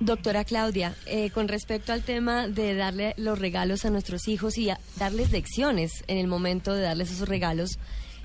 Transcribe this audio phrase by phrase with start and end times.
[0.00, 4.70] Doctora Claudia, eh, con respecto al tema de darle los regalos a nuestros hijos y
[4.96, 7.80] darles lecciones en el momento de darles esos regalos,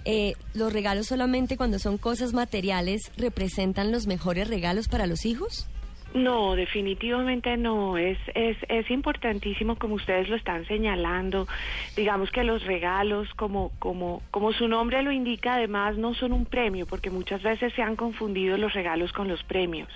[0.06, 5.66] eh, ¿los regalos solamente cuando son cosas materiales representan los mejores regalos para los hijos?
[6.14, 7.98] No, definitivamente no.
[7.98, 11.48] Es, es, es importantísimo, como ustedes lo están señalando.
[11.96, 16.46] Digamos que los regalos, como, como, como su nombre lo indica, además no son un
[16.46, 19.90] premio, porque muchas veces se han confundido los regalos con los premios.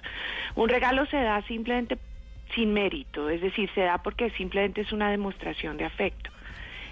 [0.55, 1.97] Un regalo se da simplemente
[2.55, 6.31] sin mérito, es decir, se da porque simplemente es una demostración de afecto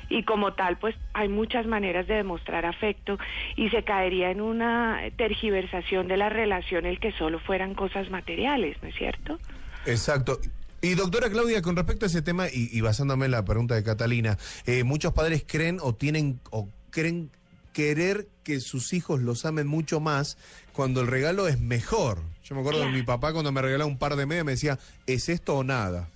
[0.10, 3.18] y como tal pues hay muchas maneras de demostrar afecto
[3.56, 8.78] y se caería en una tergiversación de la relación el que solo fueran cosas materiales,
[8.82, 9.40] ¿no es cierto?
[9.86, 10.40] Exacto.
[10.82, 14.38] Y doctora Claudia, con respecto a ese tema y, basándome en la pregunta de Catalina,
[14.68, 17.32] eh, muchos padres creen o tienen o creen
[17.76, 20.38] querer que sus hijos los amen mucho más
[20.72, 22.20] cuando el regalo es mejor.
[22.46, 24.80] Yo me acuerdo de mi papá cuando me regalaba un par de medias me decía,
[25.08, 26.08] ¿es esto o nada?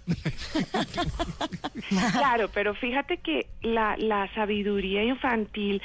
[2.14, 5.82] claro, pero fíjate que la, la sabiduría infantil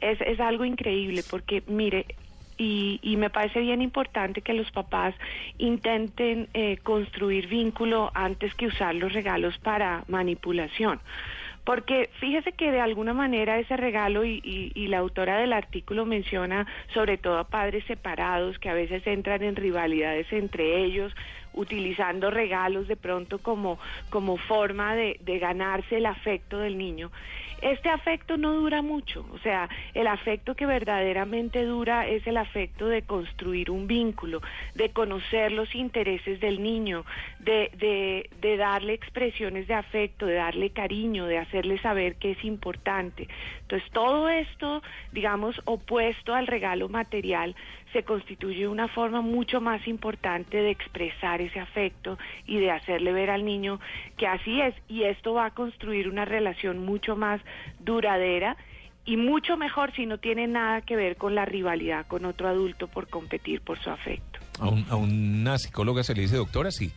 [0.00, 2.06] es, es algo increíble porque, mire,
[2.56, 5.14] y, y, me parece bien importante que los papás
[5.58, 11.00] intenten eh, construir vínculo antes que usar los regalos para manipulación.
[11.68, 16.66] Porque fíjese que de alguna manera ese regalo, y, y, la autora del artículo menciona
[16.94, 21.14] sobre todo a padres separados que a veces entran en rivalidades entre ellos,
[21.54, 23.78] utilizando regalos de pronto como,
[24.10, 27.10] como forma de, ganarse el afecto del niño.
[27.60, 32.86] Este afecto no dura mucho, o sea, el afecto que verdaderamente dura es el afecto
[32.86, 34.40] de construir un vínculo,
[34.76, 37.04] de conocer los intereses del niño,
[37.40, 43.26] de, de darle expresiones de afecto, de darle cariño, de hacerle saber que es importante.
[43.62, 44.82] Entonces, todo esto,
[45.12, 47.54] digamos, opuesto al regalo material,
[47.92, 53.30] se constituye una forma mucho más importante de expresar ese afecto y de hacerle ver
[53.30, 53.80] al niño
[54.16, 57.40] que así es y esto va a construir una relación mucho más
[57.80, 58.56] duradera
[59.04, 62.88] y mucho mejor si no tiene nada que ver con la rivalidad con otro adulto
[62.88, 64.38] por competir por su afecto.
[64.60, 66.70] ¿A, una psicóloga se le dice doctora?
[66.70, 66.92] Sí.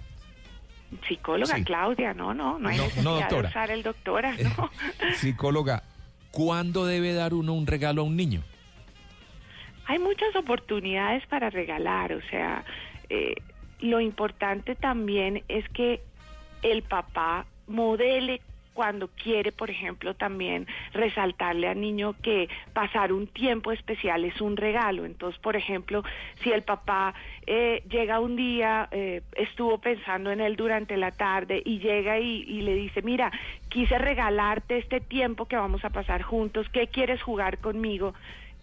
[1.08, 3.48] Psicóloga, Claudia, no, no, no hay no, doctora.
[3.48, 4.70] usar el doctora, no.
[5.16, 5.84] psicóloga,
[6.32, 8.44] ¿cuándo debe dar uno un regalo a un niño?
[9.86, 12.64] Hay muchas oportunidades para regalar, o sea,
[13.10, 13.36] eh,
[13.80, 16.02] lo importante también es que
[16.62, 18.42] el papá modele
[18.74, 24.56] cuando quiere, por ejemplo, también resaltarle al niño que pasar un tiempo especial es un
[24.56, 25.06] regalo.
[25.06, 26.04] Entonces, por ejemplo,
[26.42, 27.14] si el papá
[27.46, 32.44] eh, llega un día, eh, estuvo pensando en él durante la tarde y llega y,
[32.44, 33.32] y, le dice, mira,
[33.70, 38.14] quise regalarte este tiempo que vamos a pasar juntos, ¿qué quieres jugar conmigo?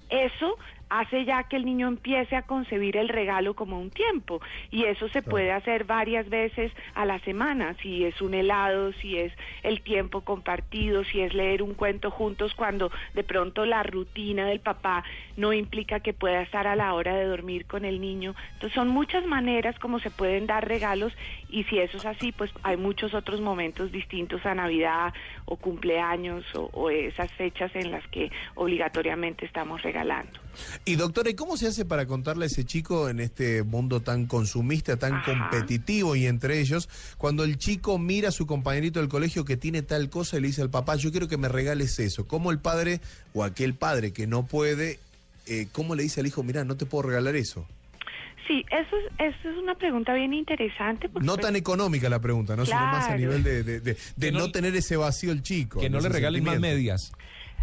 [0.08, 0.56] Eso
[0.90, 4.40] hace ya que el niño empiece a concebir el regalo como un tiempo
[4.70, 9.18] y eso se puede hacer varias veces a la semana, si es un helado, si
[9.18, 9.32] es
[9.62, 14.60] el tiempo compartido, si es leer un cuento juntos cuando de pronto la rutina del
[14.60, 15.04] papá
[15.36, 18.34] no implica que pueda estar a la hora de dormir con el niño.
[18.54, 21.12] Entonces son muchas maneras como se pueden dar regalos
[21.48, 25.12] y si eso es así, pues hay muchos otros momentos distintos a Navidad
[25.44, 30.47] o cumpleaños o, o esas fechas en las que obligatoriamente estamos regalando.
[30.84, 34.26] Y doctora, ¿y cómo se hace para contarle a ese chico en este mundo tan
[34.26, 36.88] consumista, tan competitivo y entre ellos,
[37.18, 40.48] cuando el chico mira a su compañerito del colegio que tiene tal cosa y le
[40.48, 42.26] dice al papá, yo quiero que me regales eso?
[42.26, 43.00] ¿Cómo el padre
[43.34, 44.98] o aquel padre que no puede,
[45.46, 47.66] eh, cómo le dice al hijo, mira, no te puedo regalar eso?
[48.46, 51.08] Sí, eso es, eso es una pregunta bien interesante.
[51.20, 52.64] no pues tan económica la pregunta, ¿no?
[52.64, 55.80] Sino más a nivel de, de, no, tener ese vacío el chico.
[55.80, 57.12] Que no le regalen más medias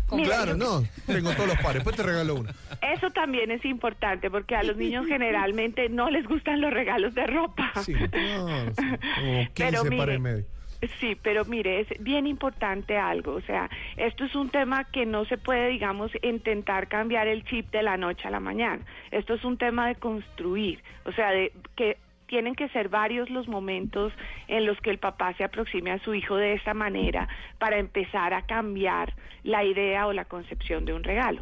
[0.07, 2.49] claro, no, tengo todos los pares, después te regalo uno.
[2.81, 7.27] Eso también es importante porque a los niños generalmente no les gustan los regalos de
[7.27, 7.71] ropa.
[7.83, 8.71] Sí, no,
[9.55, 10.45] pero mire,
[10.99, 15.25] Sí, pero mire, es bien importante algo, o sea, esto es un tema que no
[15.25, 18.83] se puede, digamos, intentar cambiar el chip de la noche a la mañana.
[19.11, 21.97] Esto es un tema de construir, o sea, de que
[22.28, 24.13] tienen que ser varios los momentos
[24.47, 27.28] en los que el papá se aproxime a su hijo de esta manera
[27.58, 29.14] para empezar a cambiar
[29.44, 31.41] la idea o la concepción de un regalo.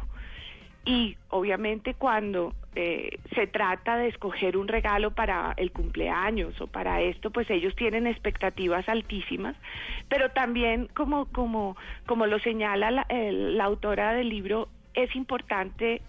[0.86, 7.00] Y obviamente cuando eh, se trata de escoger un regalo para el cumpleaños o para
[7.00, 9.56] esto, pues ellos tienen expectativas altísimas,
[10.08, 16.02] pero también como, como, como lo señala la, la autora del libro, es importante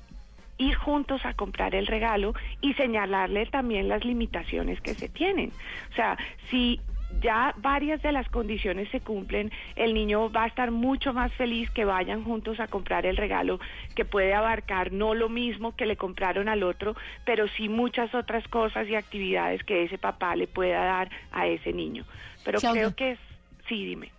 [0.57, 5.51] ir juntos a comprar el regalo y señalarle también las limitaciones que se tienen.
[5.91, 6.17] O sea,
[6.49, 6.79] si
[7.21, 11.69] ya varias de las condiciones se cumplen, el niño va a estar mucho más feliz
[11.71, 13.59] que vayan juntos a comprar el regalo,
[13.95, 18.47] que puede abarcar no lo mismo que le compraron al otro, pero sí muchas otras
[18.47, 22.05] cosas y actividades que ese papá le pueda dar a ese niño.
[22.43, 23.19] Pero creo que es,
[23.67, 24.14] sí, dime.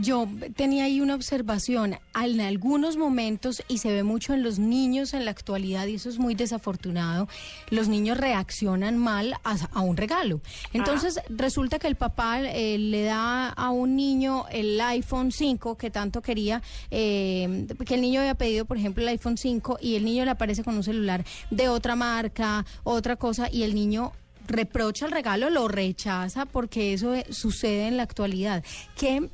[0.00, 1.96] Yo tenía ahí una observación.
[2.14, 6.08] En algunos momentos, y se ve mucho en los niños en la actualidad, y eso
[6.08, 7.28] es muy desafortunado,
[7.70, 10.40] los niños reaccionan mal a, un regalo.
[10.72, 15.90] Entonces, resulta que el papá eh, le da a un niño el iPhone 5 que
[15.90, 20.04] tanto quería, eh, que el niño había pedido, por ejemplo, el iPhone 5, y el
[20.04, 24.12] niño le aparece con un celular de otra marca, otra cosa, y el niño
[24.46, 28.64] reprocha el regalo, lo rechaza, porque eso eh, sucede en la actualidad.
[28.96, 29.28] ¿Qué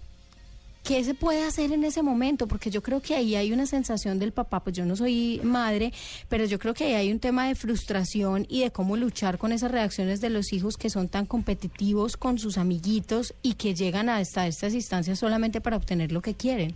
[0.88, 2.48] ¿Qué se puede hacer en ese momento?
[2.48, 5.92] Porque yo creo que ahí hay una sensación del papá, pues yo no soy madre,
[6.30, 9.52] pero yo creo que ahí hay un tema de frustración y de cómo luchar con
[9.52, 14.08] esas reacciones de los hijos que son tan competitivos con sus amiguitos y que llegan
[14.08, 16.74] hasta estas instancias solamente para obtener lo que quieren.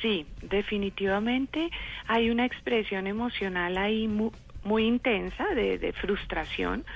[0.00, 1.68] Sí, definitivamente
[2.06, 4.30] hay una expresión emocional ahí muy,
[4.64, 6.86] muy intensa de, de frustración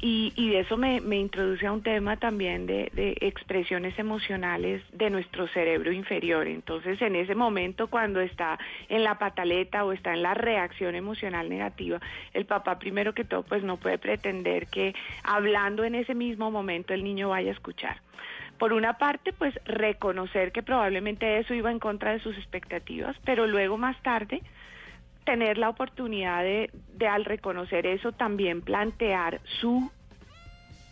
[0.00, 5.46] y, y eso me, introduce a un tema también de, de, expresiones emocionales de nuestro
[5.48, 6.46] cerebro inferior.
[6.46, 8.58] Entonces, en ese momento, cuando está
[8.88, 12.00] en la pataleta o está en la reacción emocional negativa,
[12.32, 16.94] el papá, primero que todo, pues no puede pretender que hablando en ese mismo momento
[16.94, 18.00] el niño vaya a escuchar
[18.58, 23.46] por una parte, pues reconocer que probablemente eso iba en contra de sus expectativas, pero
[23.46, 24.42] luego más tarde
[25.24, 29.90] tener la oportunidad de, de, al reconocer eso también plantear su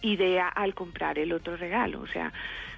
[0.03, 2.01] idea al comprar el otro regalo.
[2.01, 2.33] O sea,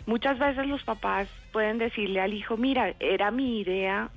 [0.07, 4.11] muchas veces los papás pueden decirle al hijo, mira, era mi idea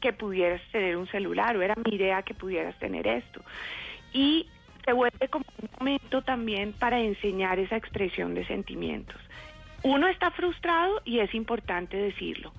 [0.00, 3.42] que pudieras tener un celular o era mi idea que pudieras tener esto.
[4.12, 4.46] Y
[4.84, 9.20] se vuelve como un momento también para enseñar esa expresión de sentimientos.
[9.82, 12.52] Uno está frustrado y es importante decirlo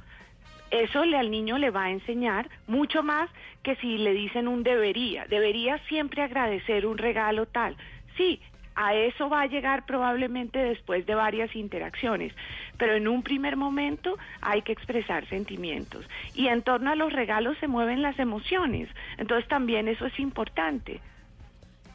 [0.71, 3.29] eso le, al niño le va a enseñar mucho más
[3.63, 5.25] que si le dicen un debería.
[5.25, 7.75] Debería siempre agradecer un regalo tal.
[8.17, 8.39] Sí,
[8.75, 12.33] a eso va a llegar probablemente después de varias interacciones,
[12.77, 16.05] pero en un primer momento hay que expresar sentimientos.
[16.33, 18.87] Y en torno a los regalos se mueven las emociones,
[19.17, 21.01] entonces también eso es importante.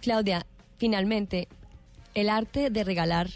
[0.02, 0.44] Claudia,
[0.76, 1.48] finalmente,
[2.14, 3.28] el arte de regalar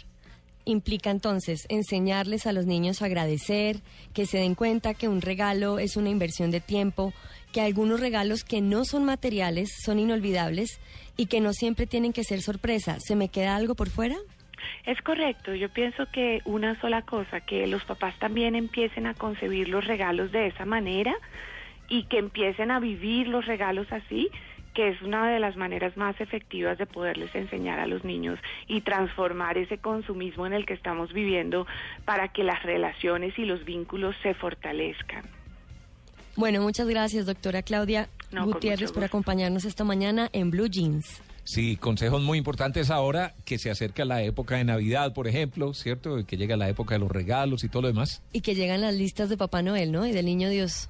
[0.71, 3.77] implica entonces enseñarles a los niños a agradecer,
[4.13, 7.13] que se den cuenta que un regalo es una inversión de tiempo,
[7.51, 10.79] que algunos regalos que no son materiales son inolvidables
[11.17, 12.97] y que no siempre tienen que ser sorpresa.
[12.99, 14.15] ¿Se me queda algo por fuera?
[14.85, 19.69] Es correcto, yo pienso que una sola cosa, que los papás también empiecen a concebir
[19.69, 21.13] los regalos de esa manera
[21.87, 24.29] y que empiecen a vivir los regalos así,
[24.79, 28.79] que es una de las maneras más efectivas de poderles enseñar a los niños y
[28.79, 31.67] transformar ese consumismo en el que estamos viviendo
[32.05, 35.25] para que las relaciones y los vínculos se fortalezcan.
[36.37, 41.21] Bueno, muchas gracias, doctora Claudia Gutiérrez, por acompañarnos esta mañana en Blue Jeans.
[41.43, 46.25] Sí, consejos muy importantes ahora que se acerca la época de Navidad, por ejemplo, ¿cierto?
[46.25, 48.21] Que llega la época de los regalos y todo lo demás.
[48.31, 50.05] Y que llegan las listas de Papá Noel, ¿no?
[50.05, 50.87] Y del Niño Dios.